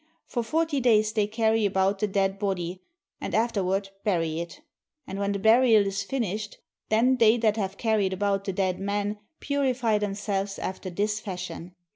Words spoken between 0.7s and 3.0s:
days they carry about the dead body